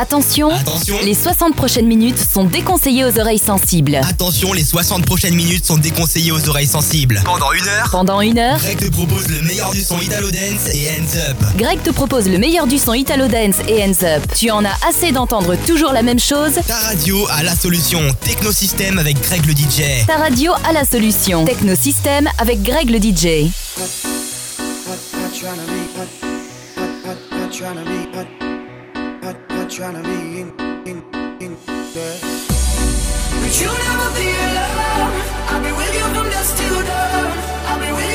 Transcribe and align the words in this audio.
Attention, 0.00 0.50
Attention. 0.50 0.96
les 1.04 1.12
60 1.12 1.56
prochaines 1.56 1.86
minutes 1.88 2.18
sont 2.32 2.44
déconseillées 2.44 3.04
aux 3.04 3.18
oreilles 3.18 3.40
sensibles. 3.40 3.96
Attention, 4.08 4.52
les 4.52 4.62
60 4.62 5.04
prochaines 5.04 5.34
minutes 5.34 5.66
sont 5.66 5.76
déconseillées 5.76 6.30
aux 6.30 6.48
oreilles 6.48 6.68
sensibles. 6.68 7.20
Pendant 7.24 7.50
une 7.50 7.66
heure, 7.66 7.88
Pendant 7.90 8.20
une 8.20 8.38
heure, 8.38 8.58
Greg 8.60 8.78
te 8.78 8.90
propose 8.90 9.26
le 9.28 9.42
meilleur 9.42 9.72
du 9.72 9.80
son 9.80 9.98
Italo 10.00 10.30
Dance 10.30 10.72
et 10.72 10.88
Hands 10.90 11.30
Up. 11.30 11.36
Greg 11.56 11.82
te 11.82 11.90
propose 11.90 12.28
le 12.28 12.38
meilleur 12.38 12.68
du 12.68 12.78
son 12.78 12.94
Italo 12.94 13.26
Dance 13.26 13.56
et 13.66 13.82
Hands 13.82 14.04
Up. 14.04 14.22
Tu 14.38 14.52
en 14.52 14.64
as 14.64 14.76
assez 14.88 15.10
d'entendre 15.10 15.56
toujours 15.66 15.92
la 15.92 16.02
même 16.02 16.20
chose? 16.20 16.52
Ta 16.68 16.76
radio 16.76 17.26
a 17.30 17.42
la 17.42 17.56
solution. 17.56 18.00
Technosystème 18.24 19.00
avec 19.00 19.20
Greg 19.20 19.44
le 19.46 19.52
DJ. 19.52 20.06
Ta 20.06 20.18
radio 20.18 20.52
a 20.68 20.72
la 20.72 20.84
solution. 20.84 21.44
Technosystème 21.44 22.28
avec 22.38 22.62
Greg 22.62 22.88
le 22.88 22.98
DJ. 22.98 23.50
Not 29.68 29.76
tryna 29.76 30.02
be, 30.02 30.40
in, 30.40 30.48
in, 30.88 30.98
in, 31.42 31.52
yeah. 31.94 32.16
But 33.36 33.52
you'll 33.60 33.76
never 33.76 34.08
be 34.16 34.28
alone. 34.32 35.12
I'll 35.50 35.62
be 35.62 35.72
with 35.72 35.94
you 35.94 36.04
from 36.14 36.30
dusk 36.30 36.56
till 36.56 36.80
dawn. 36.86 37.38
I'll 37.68 37.78
be 37.78 37.92
with 37.92 38.07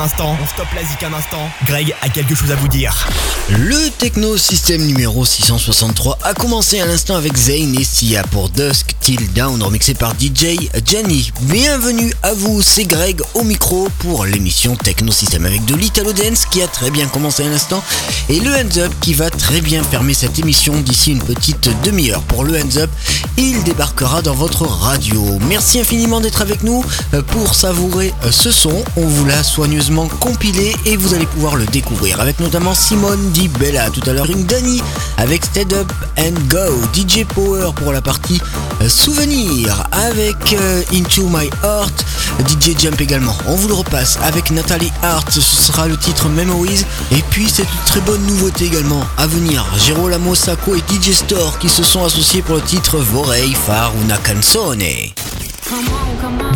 instant. 0.00 0.36
On 0.42 0.46
stoppe 0.46 0.72
la 0.74 0.82
zik 0.82 1.02
un 1.02 1.12
instant. 1.12 1.48
Greg 1.66 1.94
a 2.02 2.08
quelque 2.08 2.34
chose 2.34 2.50
à 2.50 2.56
vous 2.56 2.68
dire. 2.68 3.08
Le 3.50 3.90
Techno 3.90 4.36
System 4.36 4.82
numéro 4.82 5.24
663 5.24 6.18
a 6.22 6.34
commencé 6.34 6.80
à 6.80 6.86
l'instant 6.86 7.16
avec 7.16 7.36
Zayn 7.36 7.74
et 7.78 7.84
Sia 7.84 8.22
pour 8.24 8.48
Dusk 8.48 8.94
Till 9.00 9.32
Down 9.32 9.62
remixé 9.62 9.94
par 9.94 10.14
DJ 10.14 10.68
Gianni. 10.84 11.32
Bienvenue 11.42 12.12
à 12.22 12.32
vous, 12.32 12.62
c'est 12.62 12.84
Greg 12.84 13.20
au 13.34 13.42
micro 13.42 13.88
pour 13.98 14.24
l'émission 14.24 14.76
Techno 14.76 15.12
System 15.12 15.46
avec 15.46 15.64
de 15.64 15.74
l'Italo 15.74 16.12
Dance 16.12 16.46
qui 16.46 16.62
a 16.62 16.68
très 16.68 16.90
bien 16.90 17.06
commencé 17.06 17.44
à 17.44 17.48
l'instant 17.48 17.82
et 18.28 18.40
le 18.40 18.52
Hands 18.52 18.78
Up 18.78 18.92
qui 19.00 19.14
va 19.14 19.30
très 19.30 19.60
bien 19.60 19.82
fermer 19.82 20.14
cette 20.14 20.38
émission 20.38 20.80
d'ici 20.80 21.12
une 21.12 21.22
petite 21.22 21.70
demi-heure. 21.82 22.22
Pour 22.22 22.44
le 22.44 22.54
Hands 22.60 22.78
Up, 22.78 22.90
il 23.36 23.62
débarquera 23.64 24.22
dans 24.22 24.34
votre 24.34 24.66
radio. 24.66 25.38
Merci 25.48 25.80
infiniment 25.80 26.20
d'être 26.20 26.42
avec 26.42 26.62
nous 26.62 26.84
euh, 27.14 27.22
pour 27.22 27.54
savourer 27.54 28.12
euh, 28.24 28.32
ce 28.32 28.50
son. 28.50 28.84
On 28.96 29.06
vous 29.06 29.24
l'a 29.24 29.42
soigneusement 29.60 30.08
compilé 30.20 30.74
et 30.86 30.96
vous 30.96 31.12
allez 31.12 31.26
pouvoir 31.26 31.54
le 31.54 31.66
découvrir 31.66 32.18
avec 32.18 32.40
notamment 32.40 32.72
Simone 32.72 33.30
Di 33.32 33.46
Bella 33.46 33.90
tout 33.90 34.00
à 34.08 34.14
l'heure, 34.14 34.30
une 34.30 34.44
Dani 34.44 34.80
avec 35.18 35.44
Stead 35.44 35.70
Up 35.74 35.92
and 36.18 36.32
Go, 36.48 36.80
DJ 36.94 37.26
Power 37.26 37.70
pour 37.76 37.92
la 37.92 38.00
partie 38.00 38.40
euh, 38.80 38.88
souvenir 38.88 39.84
avec 39.92 40.54
euh, 40.54 40.82
Into 40.94 41.28
My 41.28 41.50
Heart, 41.62 42.06
DJ 42.48 42.74
Jump 42.78 42.98
également. 43.02 43.36
On 43.48 43.54
vous 43.54 43.68
le 43.68 43.74
repasse 43.74 44.18
avec 44.22 44.50
Nathalie 44.50 44.92
Hart, 45.02 45.30
ce 45.30 45.42
sera 45.42 45.86
le 45.86 45.98
titre 45.98 46.30
Memories 46.30 46.86
et 47.12 47.22
puis 47.28 47.46
c'est 47.46 47.64
une 47.64 47.84
très 47.84 48.00
bonne 48.00 48.22
nouveauté 48.22 48.64
également 48.64 49.04
à 49.18 49.26
venir. 49.26 49.66
Girolamo 49.84 50.34
Sacco 50.34 50.74
et 50.74 50.82
DJ 50.90 51.12
Store 51.12 51.58
qui 51.58 51.68
se 51.68 51.82
sont 51.82 52.02
associés 52.02 52.40
pour 52.40 52.54
le 52.54 52.62
titre 52.62 52.96
Vorrei 52.96 53.52
far 53.52 53.92
una 54.02 54.16
canzone. 54.16 55.12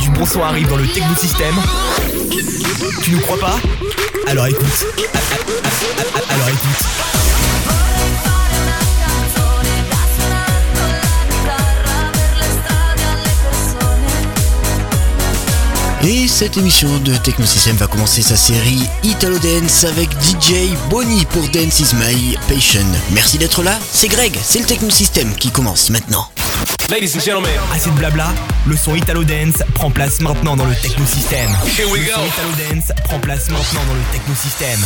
Du 0.01 0.11
bon 0.11 0.27
son 0.27 0.43
arrive 0.43 0.69
dans 0.69 0.77
le 0.77 0.89
Technosystème. 0.89 1.55
Tu 3.03 3.13
nous 3.13 3.21
crois 3.21 3.39
pas? 3.39 3.57
Alors 4.27 4.47
écoute. 4.47 4.87
Alors 6.31 6.49
écoute. 6.49 7.24
Et 16.07 16.29
cette 16.29 16.59
émission 16.59 16.99
de 16.99 17.17
Technosystem 17.17 17.77
va 17.77 17.87
commencer 17.87 18.21
sa 18.21 18.37
série 18.37 18.83
Italo 19.05 19.39
Dance 19.39 19.85
avec 19.85 20.11
DJ 20.21 20.69
Bonnie 20.91 21.25
pour 21.25 21.49
Dance 21.49 21.81
is 21.81 21.95
My 21.95 22.37
Passion. 22.47 22.85
Merci 23.13 23.39
d'être 23.39 23.63
là, 23.63 23.79
c'est 23.91 24.09
Greg, 24.09 24.37
c'est 24.43 24.59
le 24.59 24.67
Technosystem 24.67 25.35
qui 25.35 25.51
commence 25.51 25.89
maintenant. 25.89 26.29
Ladies 26.91 27.17
and 27.17 27.21
gentlemen. 27.21 27.59
Assez 27.73 27.89
de 27.89 27.95
blabla, 27.95 28.35
le 28.67 28.77
son 28.77 28.95
Italo 28.95 29.25
Dance 29.25 29.63
prend 29.73 29.91
place 29.91 30.21
maintenant 30.21 30.57
dans 30.57 30.67
le 30.67 30.75
Technosystem. 30.75 31.51
Here. 31.79 31.89
Le 31.89 31.97
son 31.97 32.27
Italo 32.27 32.51
Dance 32.71 32.93
prend 33.05 33.19
place 33.21 33.49
maintenant 33.49 33.81
dans 33.89 33.95
le 33.95 34.03
Technosystem. 34.13 34.81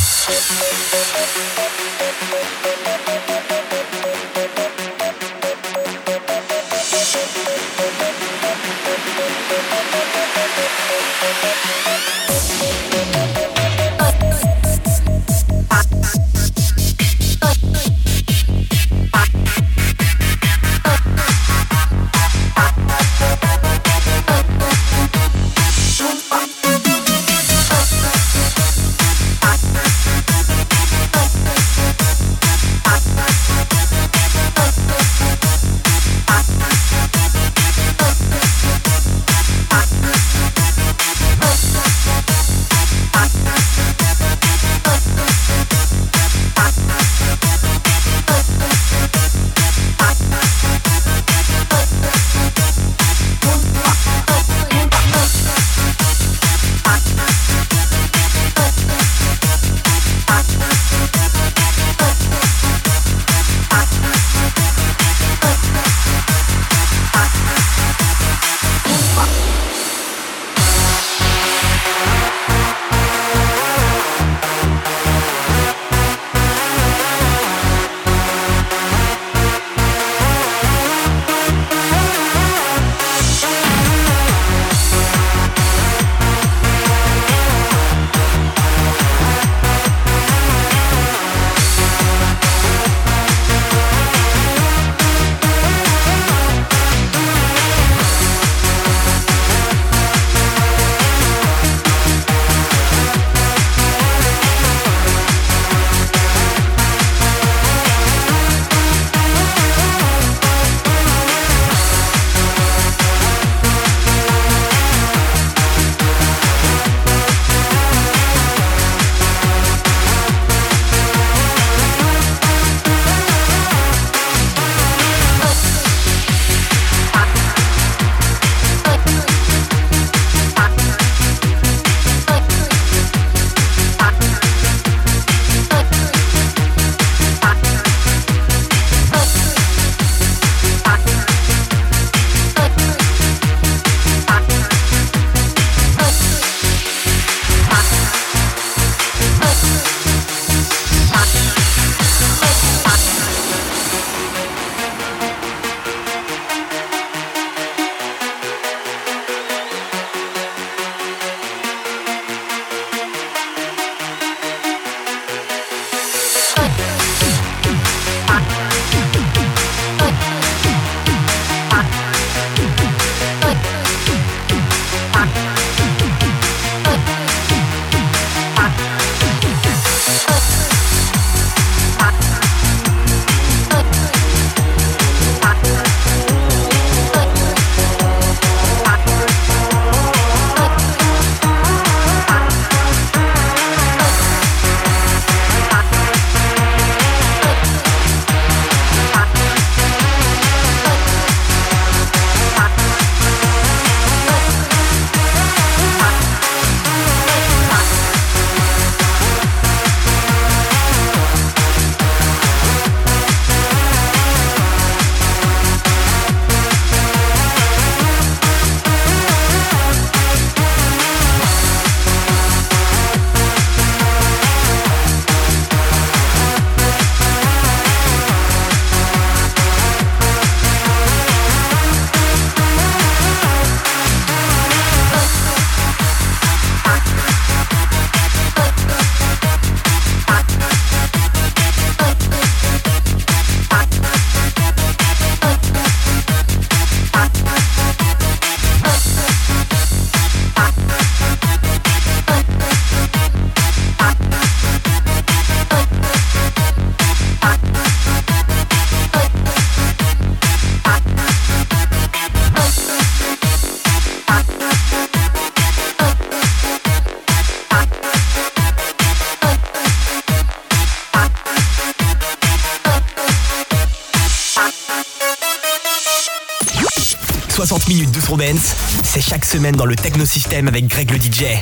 C'est 279.05 279.23
chaque 279.23 279.47
semaine 279.47 279.75
dans 279.75 279.87
le 279.87 279.97
Technosystème 279.97 280.69
avec 280.69 280.87
Greg 280.87 281.11
le 281.11 281.17
DJ. 281.17 281.59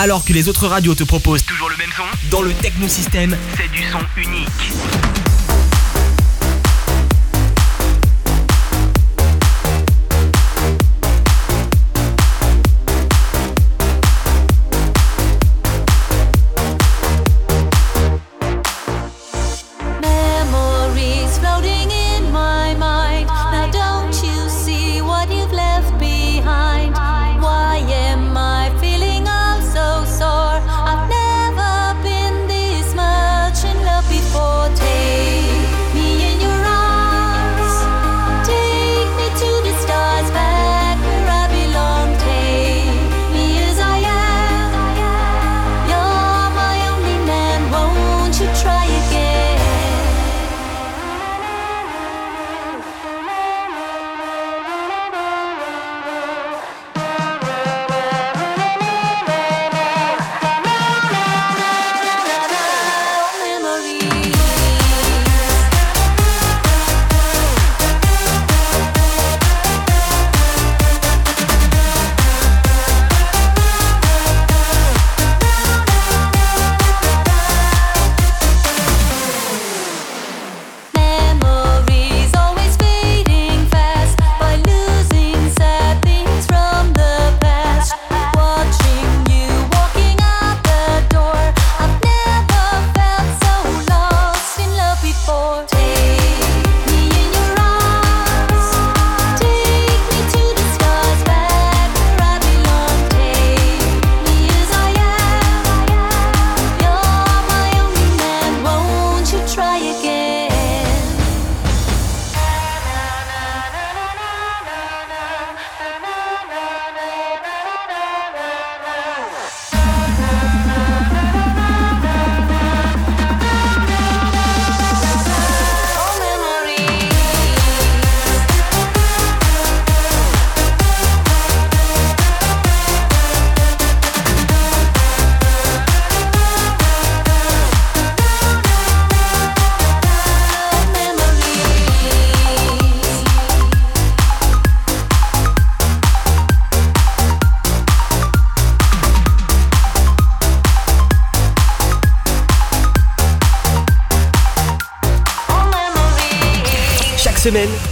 alors 0.00 0.24
que 0.24 0.32
les 0.32 0.48
autres 0.48 0.66
radios 0.66 0.94
te 0.94 1.04
proposent 1.04 1.44
toujours 1.44 1.68
le 1.68 1.76
même 1.76 1.90
son, 1.94 2.04
dans 2.30 2.40
le 2.40 2.54
Technosystème, 2.54 3.36
c'est 3.54 3.70
du 3.70 3.82
son 3.90 4.00
unique. 4.16 5.29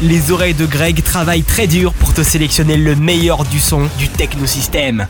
Les 0.08 0.30
oreilles 0.30 0.54
de 0.54 0.64
Greg 0.64 1.02
travaillent 1.02 1.42
très 1.42 1.66
dur 1.66 1.92
pour 1.92 2.14
te 2.14 2.22
sélectionner 2.22 2.78
le 2.78 2.96
meilleur 2.96 3.44
du 3.44 3.60
son 3.60 3.90
du 3.98 4.08
technosystème. 4.08 5.06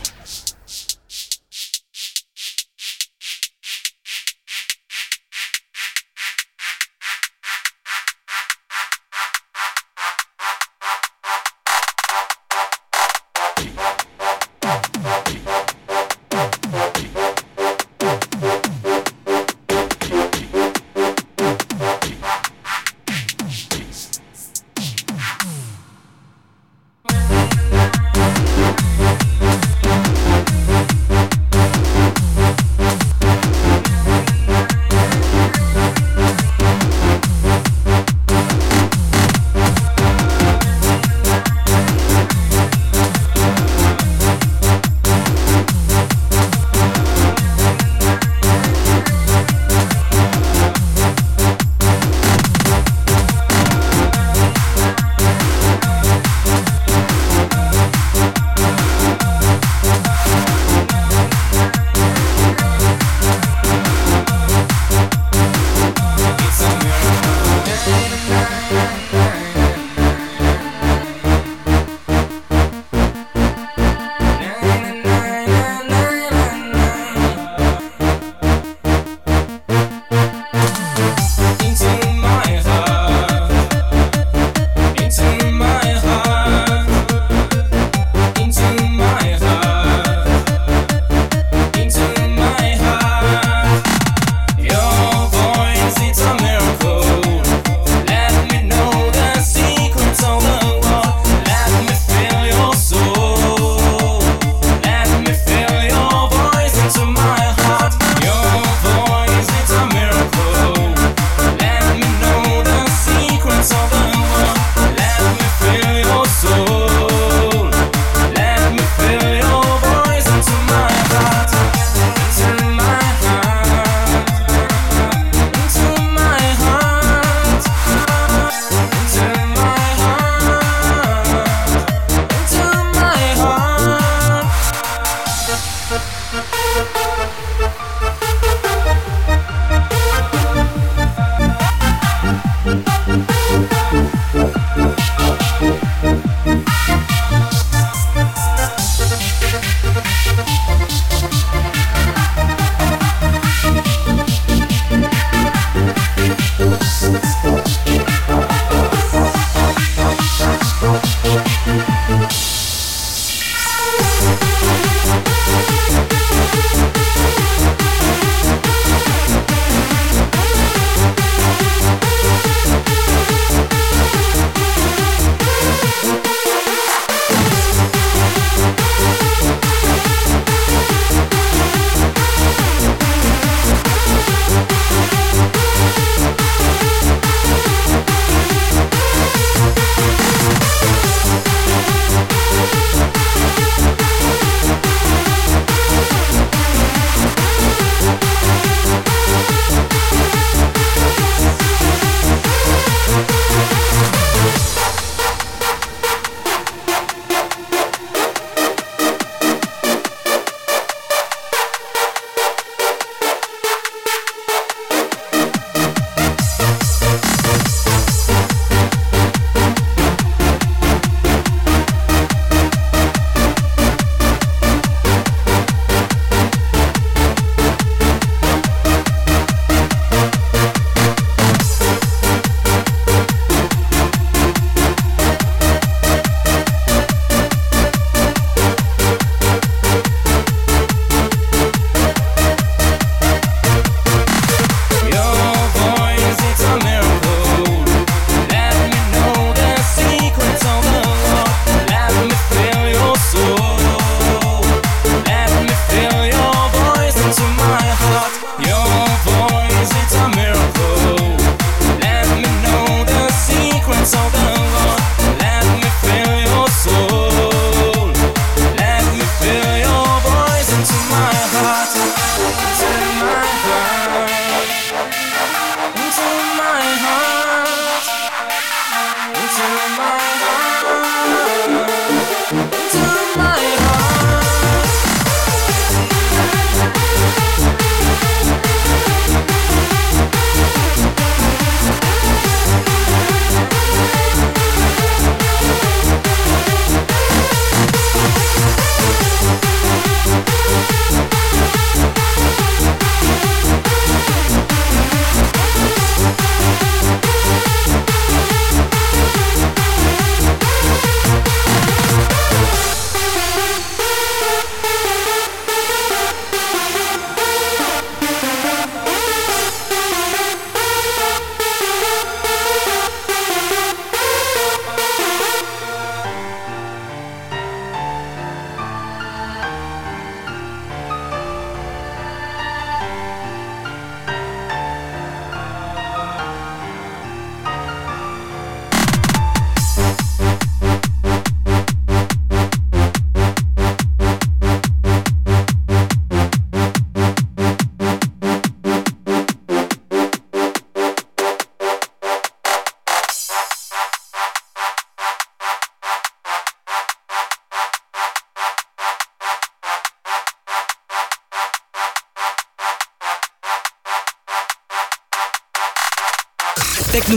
to 279.59 279.65
my 279.97 280.28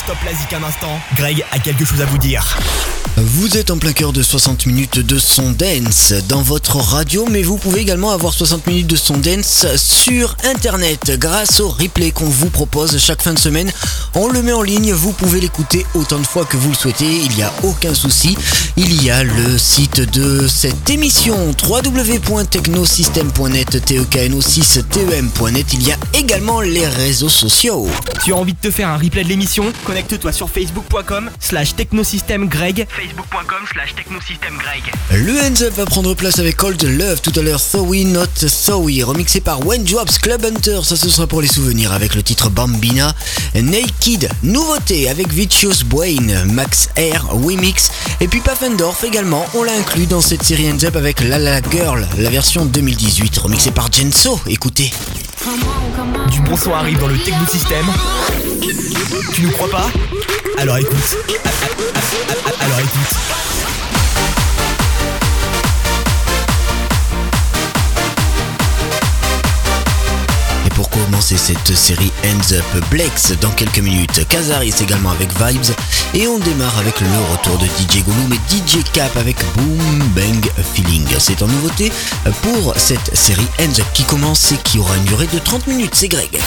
stoppe 0.00 0.24
la 0.24 0.34
zik 0.34 0.52
un 0.52 0.62
instant. 0.62 1.00
Greg 1.16 1.44
a 1.52 1.58
quelque 1.58 1.84
chose 1.84 2.00
à 2.00 2.06
vous 2.06 2.18
dire. 2.18 2.56
Vous 3.16 3.58
êtes 3.58 3.70
en 3.70 3.76
plein 3.76 3.92
cœur 3.92 4.12
de 4.12 4.22
60 4.22 4.66
minutes 4.66 4.98
de 4.98 5.18
son 5.18 5.50
dance 5.50 6.14
dans 6.28 6.42
votre 6.42 6.76
radio, 6.76 7.26
mais 7.30 7.42
vous 7.42 7.58
pouvez 7.58 7.80
également 7.80 8.12
avoir 8.12 8.32
60 8.32 8.66
minutes 8.66 8.86
de 8.86 8.96
son 8.96 9.18
dance 9.18 9.66
sur 9.76 10.36
internet 10.44 11.18
grâce 11.18 11.60
au 11.60 11.68
replay 11.68 12.12
qu'on 12.12 12.24
vous 12.24 12.48
propose 12.48 12.98
chaque 12.98 13.20
fin 13.20 13.34
de 13.34 13.38
semaine. 13.38 13.70
On 14.14 14.28
le 14.28 14.42
met 14.42 14.52
en 14.52 14.62
ligne, 14.62 14.92
vous 14.92 15.12
pouvez 15.12 15.40
l'écouter 15.40 15.84
autant 15.94 16.18
de 16.18 16.26
fois 16.26 16.46
que 16.46 16.56
vous 16.56 16.70
le 16.70 16.74
souhaitez, 16.74 17.10
il 17.10 17.34
n'y 17.34 17.42
a 17.42 17.52
aucun 17.62 17.92
souci. 17.94 18.38
Il 18.76 19.02
y 19.02 19.10
a 19.10 19.22
le 19.22 19.58
site 19.58 20.00
de 20.00 20.48
cette 20.48 20.88
émission 20.88 21.36
www.technosystem.net, 21.68 23.84
tekno6tem.net. 23.84 25.66
Il 25.74 25.86
y 25.86 25.92
a 25.92 25.96
également 26.14 26.62
les 26.62 26.86
réseaux 26.86 27.28
sociaux. 27.28 27.86
Tu 28.24 28.32
as 28.32 28.36
envie 28.36 28.54
de 28.54 28.60
te 28.60 28.70
faire 28.70 28.88
un 28.88 28.96
replay 28.96 29.24
de 29.24 29.28
l'émission? 29.28 29.64
Connecte-toi 29.90 30.30
sur 30.30 30.48
facebook.com 30.48 31.30
slash 31.40 31.74
technosystemgreg. 31.74 32.86
Facebook.com 32.88 33.66
slash 33.72 33.92
technosystemgreg. 33.96 34.84
Le 35.10 35.36
Hands 35.40 35.62
Up 35.62 35.74
va 35.74 35.84
prendre 35.84 36.14
place 36.14 36.38
avec 36.38 36.62
Old 36.62 36.80
Love 36.80 37.20
tout 37.20 37.32
à 37.34 37.42
l'heure, 37.42 37.60
Thowy 37.60 38.04
Not 38.04 38.26
Thowy, 38.66 39.02
remixé 39.02 39.40
par 39.40 39.66
When 39.66 39.82
Drops 39.82 40.20
Club 40.20 40.44
Hunter, 40.44 40.82
ça 40.84 40.94
ce 40.94 41.08
sera 41.08 41.26
pour 41.26 41.42
les 41.42 41.48
souvenirs 41.48 41.90
avec 41.90 42.14
le 42.14 42.22
titre 42.22 42.50
Bambina, 42.50 43.12
Naked, 43.56 44.30
nouveauté 44.44 45.10
avec 45.10 45.32
Vicious 45.32 45.84
Brain, 45.86 46.44
Max 46.46 46.90
Air, 46.94 47.26
Wimix, 47.32 47.90
et 48.20 48.28
puis 48.28 48.38
Pfaffendorf 48.38 49.02
également, 49.02 49.44
on 49.54 49.64
l'a 49.64 49.72
inclus 49.72 50.06
dans 50.06 50.20
cette 50.20 50.44
série 50.44 50.70
Hands 50.70 50.84
Up 50.84 50.94
avec 50.94 51.18
La 51.20 51.40
La 51.40 51.60
Girl, 51.68 52.06
la 52.16 52.30
version 52.30 52.64
2018, 52.64 53.38
remixée 53.38 53.72
par 53.72 53.90
Jenso, 53.90 54.40
écoutez. 54.46 54.92
Du 56.30 56.40
bon 56.42 56.54
son 56.54 56.74
arrive 56.74 56.98
dans 56.98 57.06
le 57.06 57.16
Techno 57.16 57.46
System. 57.46 57.86
Tu 59.32 59.42
nous 59.42 59.50
crois 59.52 59.70
pas? 59.70 59.86
Alors 60.58 60.76
écoute. 60.76 61.16
Alors 62.60 62.80
écoute. 62.80 63.79
Commencer 71.10 71.36
cette 71.36 71.74
série 71.74 72.12
Hands 72.24 72.54
Up 72.54 72.84
Blex 72.88 73.32
dans 73.40 73.50
quelques 73.50 73.80
minutes, 73.80 74.28
Kazaris 74.28 74.74
également 74.80 75.10
avec 75.10 75.28
Vibes 75.40 75.74
et 76.14 76.28
on 76.28 76.38
démarre 76.38 76.78
avec 76.78 77.00
le 77.00 77.08
retour 77.32 77.58
de 77.58 77.64
DJ 77.64 78.04
Gollum 78.04 78.32
et 78.32 78.54
DJ 78.54 78.84
Cap 78.92 79.16
avec 79.16 79.36
Boom 79.56 79.98
Bang 80.14 80.50
Feeling. 80.74 81.04
C'est 81.18 81.42
en 81.42 81.48
nouveauté 81.48 81.90
pour 82.42 82.74
cette 82.76 83.16
série 83.16 83.46
Hands 83.58 83.80
Up 83.80 83.86
qui 83.92 84.04
commence 84.04 84.52
et 84.52 84.56
qui 84.58 84.78
aura 84.78 84.96
une 84.98 85.04
durée 85.04 85.26
de 85.32 85.38
30 85.40 85.66
minutes, 85.66 85.94
c'est 85.94 86.08
Greg. 86.08 86.38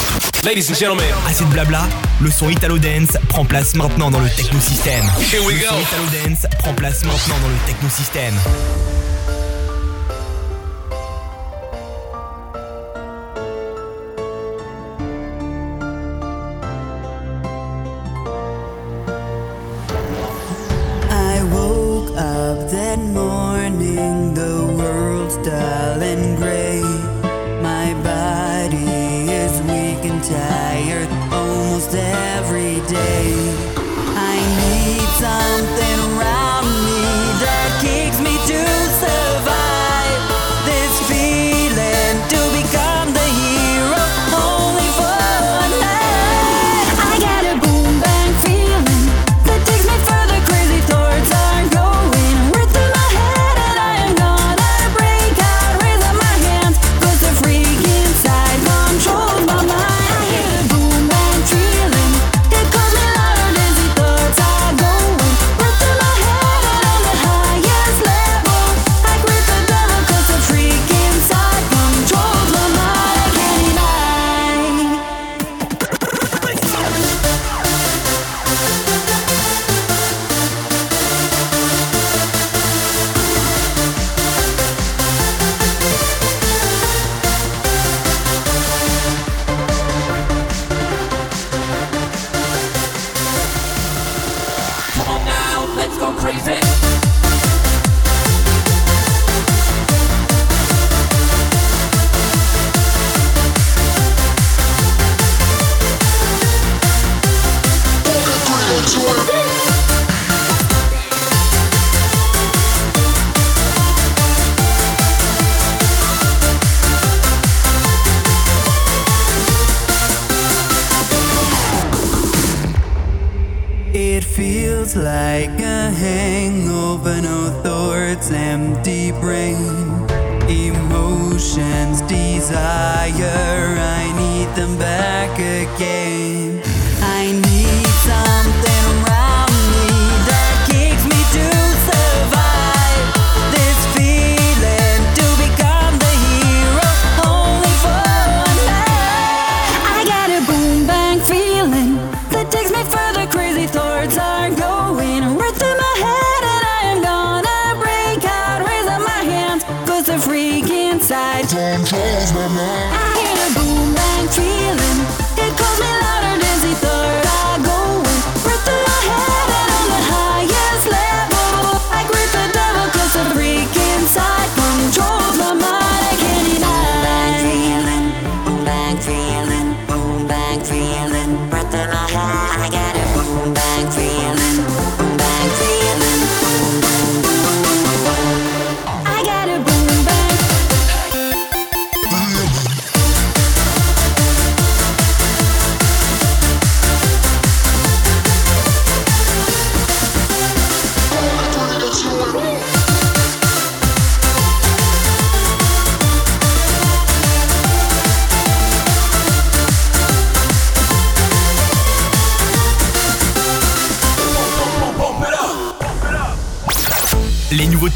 Ladies 0.46 0.72
and 0.72 0.76
gentlemen, 0.76 1.14
Assez 1.28 1.44
de 1.44 1.50
blabla, 1.50 1.88
le 2.22 2.32
son 2.32 2.50
Italo 2.50 2.78
Dance 2.78 3.18
prend 3.28 3.44
place 3.44 3.76
maintenant 3.76 4.12
dans 4.12 4.20
le 4.20 4.30
Techno 4.30 4.62
System. 4.62 5.04
Here 5.20 5.44
we 5.46 5.56
le 5.56 5.68
son 5.68 5.76
Italo 5.80 6.04
Dance 6.24 6.48
prend 6.60 6.74
place 6.74 7.04
maintenant 7.04 7.36
dans 7.42 7.50
le 7.50 7.58
Techno 7.68 7.90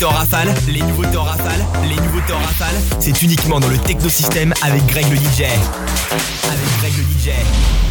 Rafale, 0.05 0.53
les 0.67 0.81
en 0.81 1.23
rafale, 1.23 1.65
les 1.83 1.95
nouveautés 1.95 2.33
en 2.33 2.37
rafale, 2.37 2.75
c'est 2.99 3.21
uniquement 3.23 3.59
dans 3.59 3.67
le 3.67 3.77
technosystème 3.79 4.53
avec 4.61 4.85
Greg 4.85 5.09
le 5.09 5.15
DJ. 5.15 5.41
Avec 5.41 6.77
Greg 6.79 6.93
le 6.97 7.03
DJ. 7.03 7.86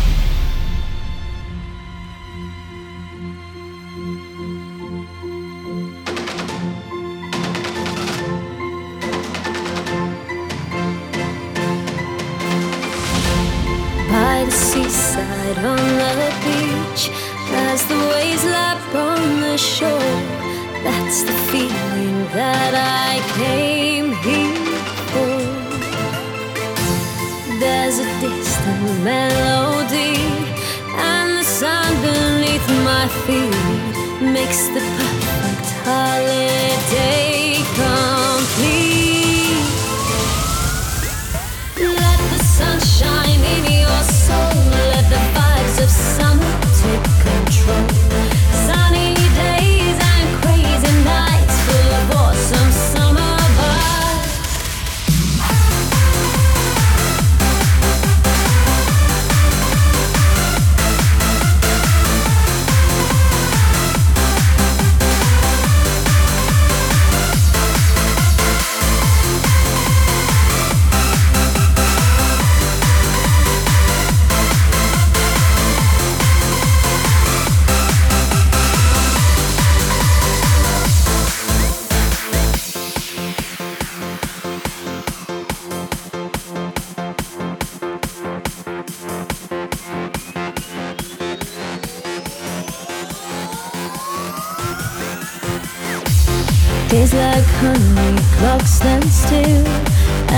Stand 98.86 99.10
still, 99.10 99.66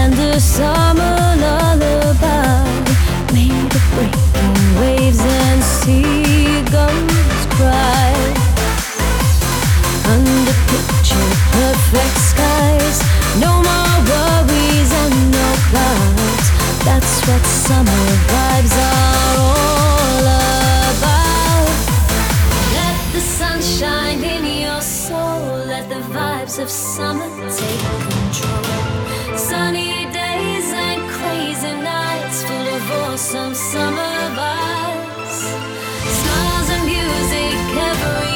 and 0.00 0.12
the 0.14 0.40
summer 0.40 1.16
lullaby 1.44 2.64
made 3.34 3.72
of 3.78 3.84
breaking 3.94 4.58
waves 4.80 5.20
and 5.20 5.60
seagulls 5.62 7.42
cry. 7.56 8.12
Under 10.14 10.56
picture 10.72 11.28
perfect 11.58 12.18
skies, 12.30 12.98
no 13.44 13.52
more 13.68 13.96
worries 14.10 14.90
and 15.02 15.16
no 15.36 15.48
clouds. 15.68 16.46
That's 16.86 17.14
what 17.26 17.44
summer 17.66 18.04
vibes 18.32 18.74
are 18.88 19.36
all 19.50 20.24
about. 20.92 21.68
Let 22.76 22.96
the 23.12 23.20
sun 23.20 23.60
shine 23.60 24.22
in 24.34 24.44
your 24.64 24.80
soul. 24.80 25.66
Let 25.72 25.88
the 25.90 26.02
vibes 26.14 26.58
of 26.62 26.70
summer 26.70 27.28
take 27.58 28.17
Sunny 28.30 30.04
days 30.12 30.70
and 30.72 31.00
crazy 31.10 31.72
nights 31.80 32.42
full 32.42 32.68
of 32.76 32.90
awesome 32.90 33.54
summer 33.54 34.16
vibes. 34.36 35.38
Smiles 36.18 36.68
and 36.74 36.84
music 36.84 37.56
everywhere, 37.88 38.27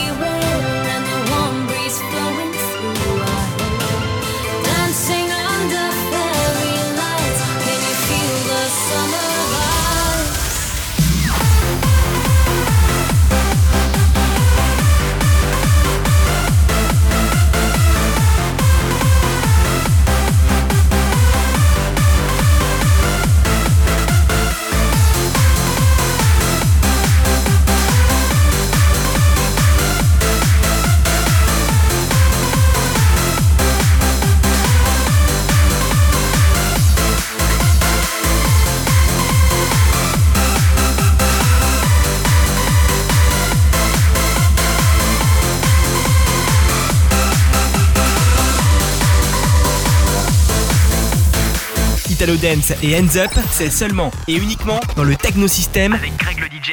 Italo 52.22 52.36
Dance 52.36 52.72
et 52.84 52.96
Hands 52.96 53.16
Up, 53.16 53.32
c'est 53.50 53.68
seulement 53.68 54.12
et 54.28 54.36
uniquement 54.36 54.78
dans 54.94 55.02
le 55.02 55.16
technosystème 55.16 55.92
avec 55.94 56.16
Greg 56.16 56.38
le 56.38 56.46
DJ. 56.46 56.70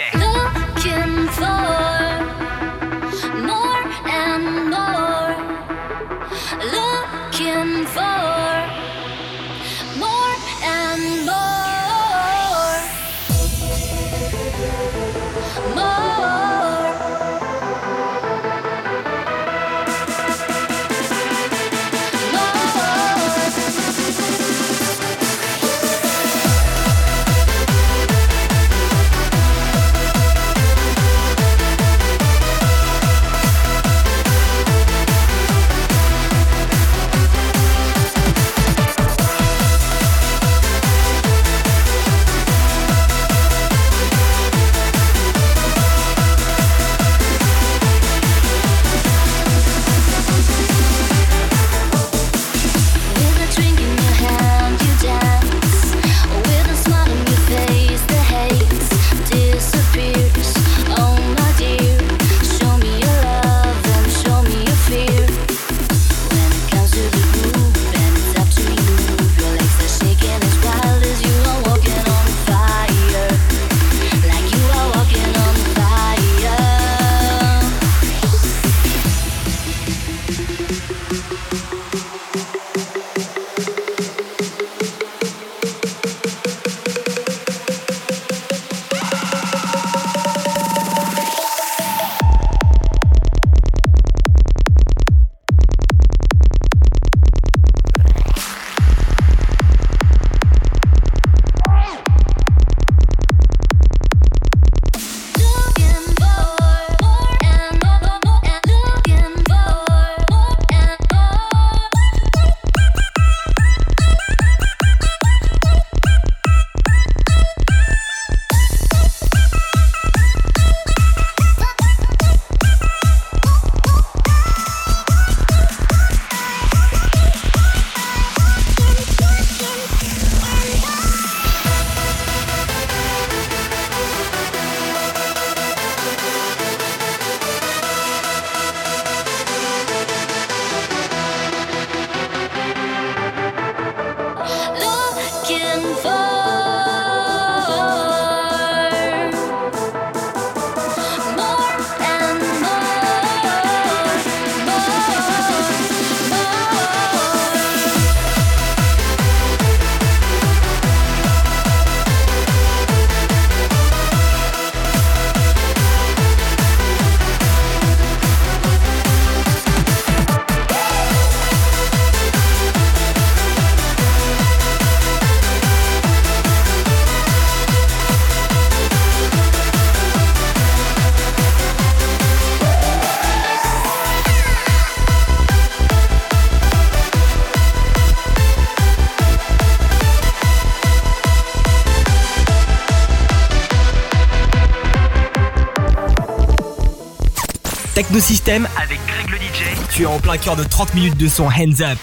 Technosystème 198.10 198.68
avec 198.82 199.00
Greg 199.06 199.30
le 199.30 199.38
DJ. 199.38 199.92
Tu 199.94 200.02
es 200.02 200.06
en 200.08 200.18
plein 200.18 200.38
cœur 200.38 200.56
de 200.56 200.64
30 200.64 200.96
minutes 200.96 201.16
de 201.16 201.28
son 201.28 201.48
Hands 201.48 201.80
Up. 201.80 202.00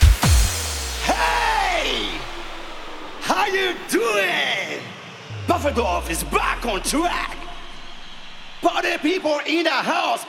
Hey! 1.04 2.12
How 3.28 3.46
you 3.52 3.74
doing? 3.90 4.80
Bufferdorf 5.48 6.08
is 6.08 6.22
back 6.30 6.64
on 6.64 6.80
track. 6.80 7.36
Party 8.62 8.98
people 9.02 9.40
in 9.48 9.64
the 9.64 9.68
house. 9.68 10.24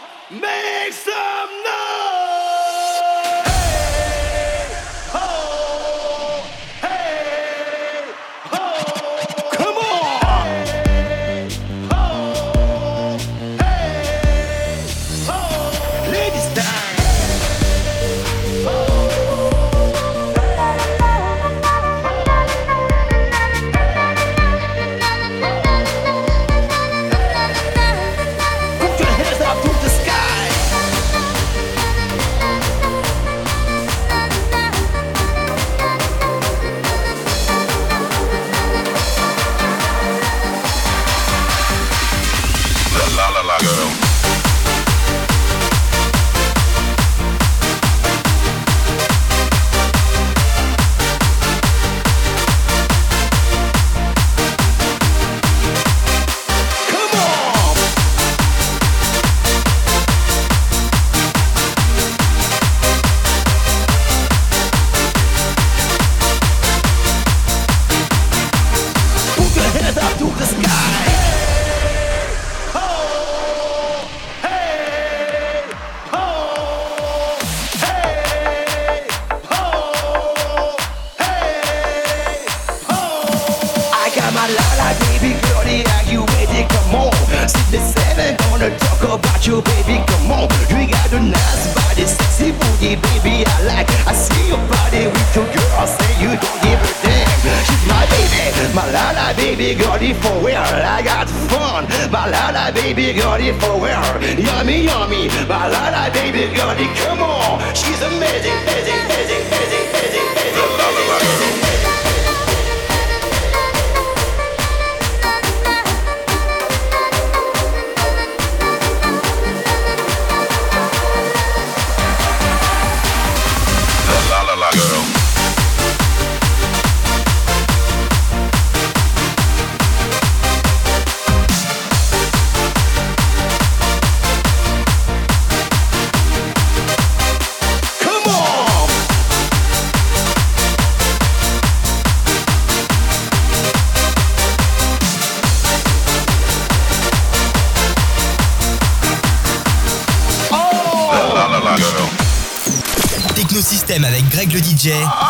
DJ. 154.87 155.26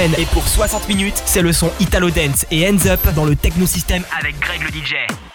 Et 0.00 0.26
pour 0.26 0.46
60 0.46 0.88
minutes, 0.88 1.20
c'est 1.26 1.42
le 1.42 1.52
son 1.52 1.72
Italo 1.80 2.10
Dance 2.10 2.46
et 2.52 2.68
Hands 2.68 2.86
Up 2.86 3.00
dans 3.16 3.24
le 3.24 3.34
Techno 3.34 3.66
System 3.66 4.04
avec 4.16 4.38
Greg 4.38 4.62
le 4.62 4.68
DJ. 4.68 5.27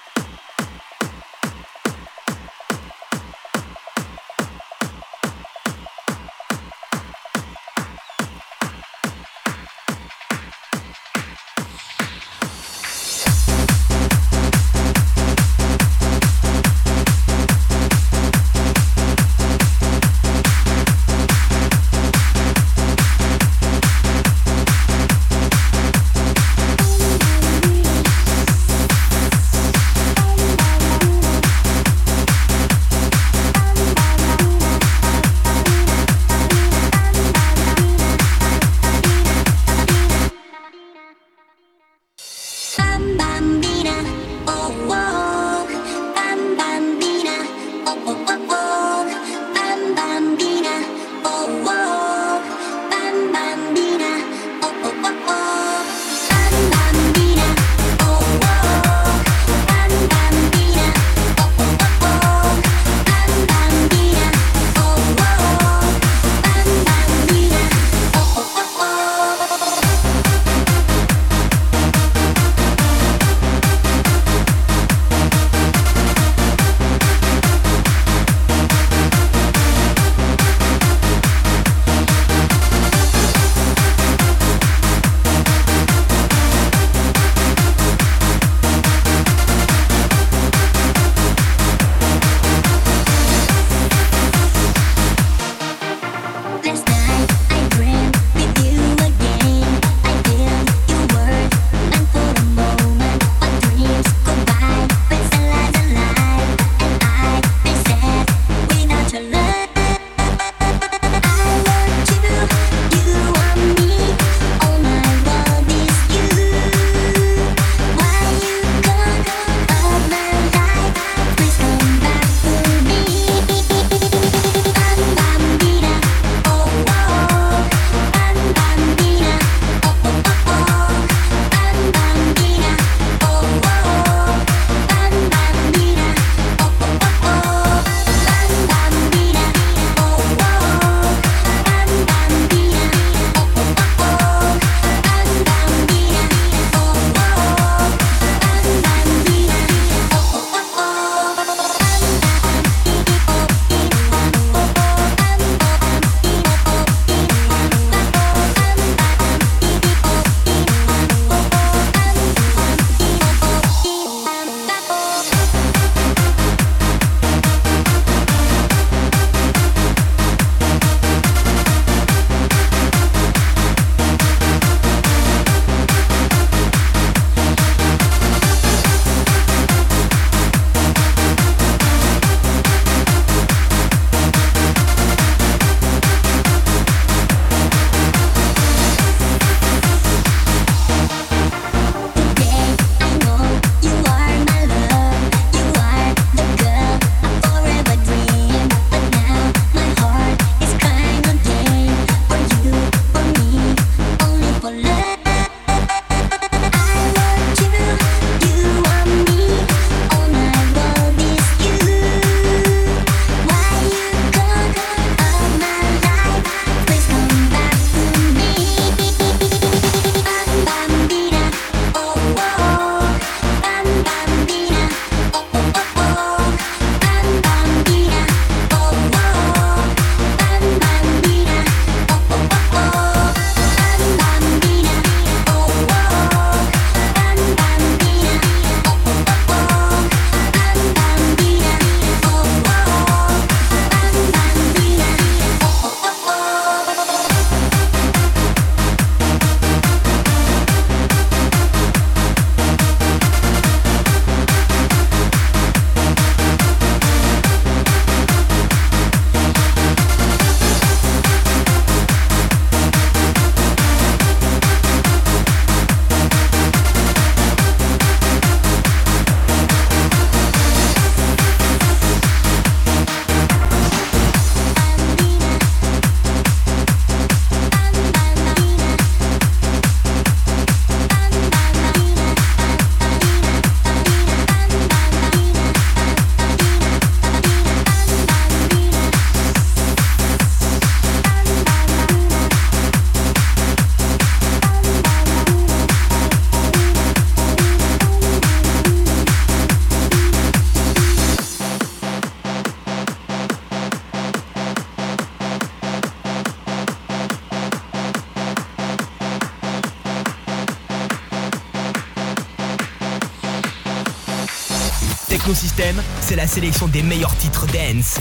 C'est 316.21 316.37
la 316.37 316.47
sélection 316.47 316.87
des 316.87 317.03
meilleurs 317.03 317.35
titres 317.35 317.67
dance. 317.67 318.17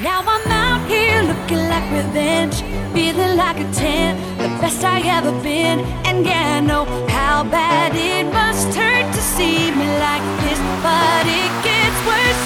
Now 0.00 0.22
I'm 0.22 0.46
out 0.52 0.88
here 0.88 1.22
looking 1.24 1.68
like 1.68 1.82
revenge, 1.90 2.62
feeling 2.94 3.36
like 3.36 3.58
a 3.58 3.66
10, 3.72 4.16
the 4.38 4.48
best 4.60 4.84
I 4.84 5.02
ever 5.02 5.32
been. 5.42 5.80
And 6.06 6.24
yeah, 6.24 6.58
I 6.58 6.60
know 6.60 6.86
how 7.08 7.42
bad 7.42 7.96
it 7.96 8.32
must 8.32 8.72
hurt 8.72 9.12
to 9.12 9.20
see 9.20 9.72
me 9.72 9.86
like 9.98 10.22
this, 10.46 10.60
but 10.80 11.26
it 11.26 11.50
gets 11.66 11.98
worse. 12.06 12.42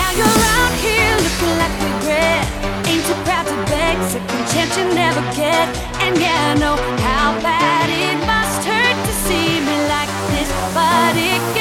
Now 0.00 0.10
you're 0.16 0.40
out 0.56 0.74
here 0.80 1.12
looking 1.20 1.54
like 1.60 1.76
regret, 1.76 2.48
ain't 2.88 3.04
too 3.04 3.20
proud 3.28 3.44
to 3.46 3.56
beg, 3.68 4.00
second 4.08 4.44
chance 4.48 4.78
you 4.78 4.86
never 4.94 5.20
get. 5.36 5.68
And 6.00 6.16
yeah, 6.16 6.56
I 6.56 6.58
know 6.58 6.76
how 7.04 7.38
bad 7.42 7.90
it 7.90 8.16
must 8.24 8.64
hurt 8.64 8.96
to 8.96 9.12
see 9.28 9.60
me 9.60 9.76
like 9.92 10.08
this, 10.32 10.48
but 10.72 11.14
it 11.16 11.40
gets 11.52 11.59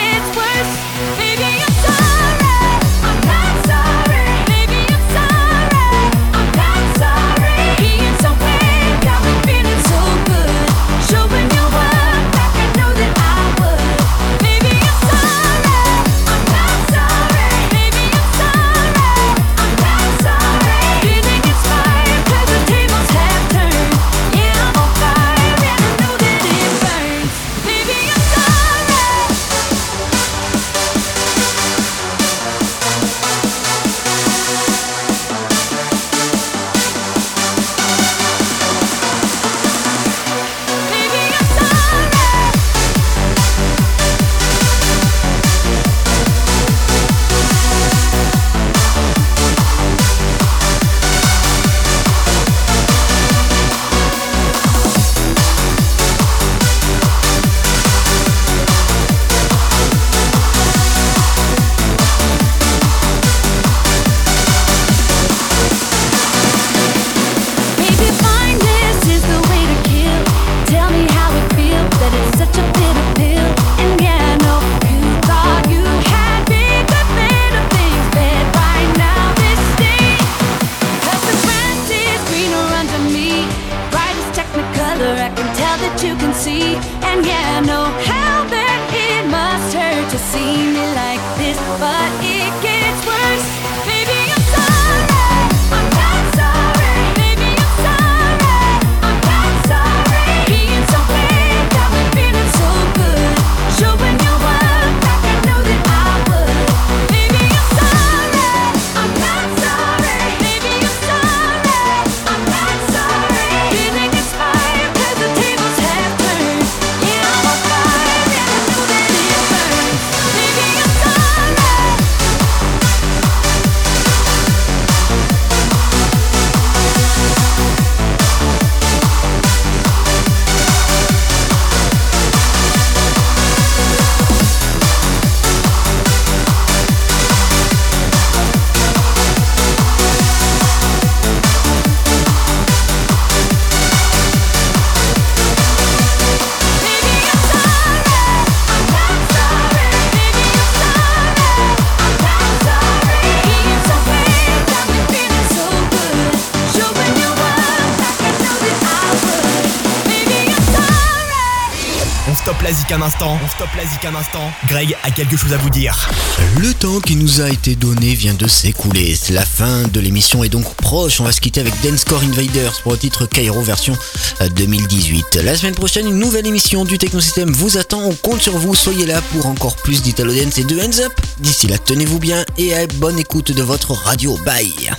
zik 163.50 163.62
un 163.62 163.66
instant, 163.66 163.66
on 163.66 163.66
stoppe 163.66 163.76
la 163.76 163.86
zik 163.86 164.06
un 164.06 164.16
instant. 164.16 164.52
Greg 164.68 164.96
a 165.04 165.12
quelque 165.12 165.38
chose 165.38 165.54
à 165.54 165.58
vous 165.58 165.70
dire. 165.70 166.10
Le 166.58 166.74
temps 166.74 167.00
qui 167.00 167.16
nous 167.16 167.42
a 167.42 167.50
été 167.50 167.76
donné 167.76 168.14
vient 168.14 168.34
de 168.34 168.48
s'écouler. 168.48 169.18
La 169.32 169.46
fin 169.46 169.84
de 169.84 170.00
l'émission 170.00 170.44
est 170.44 170.50
donc 170.50 170.74
proche. 170.76 171.20
On 171.20 171.24
va 171.24 171.32
se 171.32 171.42
quitter 171.42 171.60
avec 171.62 171.74
Dancecore 171.82 172.22
Invaders 172.24 172.82
pour 172.82 172.94
le 172.94 172.98
titre 172.98 173.26
Cairo 173.26 173.62
version 173.62 173.96
euh, 174.42 174.50
2018. 174.50 175.40
La 175.44 175.56
semaine 175.56 175.76
prochaine, 175.76 176.08
une 176.08 176.20
nouvelle 176.20 176.48
émission 176.48 176.86
du 176.86 176.98
Technosystème 176.98 177.52
vous 177.52 177.78
attend. 177.78 178.02
On 178.02 178.16
compte 178.16 178.42
sur 178.42 178.58
vous. 178.58 178.76
Soyez 178.76 179.06
là 179.06 179.22
pour 179.34 179.48
encore 179.48 179.76
plus 179.76 180.02
d'Italo 180.02 180.34
Dance 180.34 180.58
et 180.58 180.64
de 180.64 180.80
Hands 180.80 181.04
Up. 181.06 181.14
D'ici 181.40 181.68
là, 181.68 181.78
tenez-vous 181.78 182.20
bien 182.20 182.46
et 182.58 182.74
à 182.76 182.88
bonne 182.96 183.20
écoute 183.20 183.52
de 183.52 183.64
votre 183.64 183.92
radio. 183.92 184.38
Bye. 184.46 184.92